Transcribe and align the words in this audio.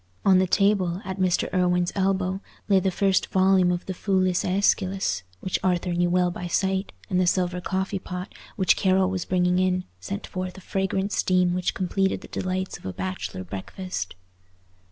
On 0.25 0.39
the 0.39 0.47
table, 0.47 0.99
at 1.05 1.19
Mr. 1.19 1.47
Irwine's 1.53 1.91
elbow, 1.93 2.41
lay 2.67 2.79
the 2.79 2.89
first 2.89 3.27
volume 3.27 3.71
of 3.71 3.85
the 3.85 3.93
Foulis 3.93 4.43
Æschylus, 4.43 5.21
which 5.41 5.59
Arthur 5.63 5.91
knew 5.93 6.09
well 6.09 6.31
by 6.31 6.47
sight; 6.47 6.91
and 7.07 7.21
the 7.21 7.27
silver 7.27 7.61
coffee 7.61 7.99
pot, 7.99 8.33
which 8.55 8.75
Carroll 8.75 9.11
was 9.11 9.25
bringing 9.25 9.59
in, 9.59 9.83
sent 9.99 10.25
forth 10.25 10.57
a 10.57 10.61
fragrant 10.61 11.11
steam 11.11 11.53
which 11.53 11.75
completed 11.75 12.21
the 12.21 12.27
delights 12.29 12.79
of 12.79 12.85
a 12.87 12.93
bachelor 12.93 13.43
breakfast. 13.43 14.15